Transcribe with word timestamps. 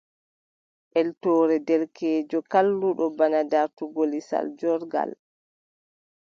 Eltoore 1.01 1.57
derkeejo 1.67 2.39
kalluɗo 2.51 3.05
bana 3.17 3.39
dartungo 3.51 4.03
lisal 4.11 4.45
joorngal. 4.59 5.11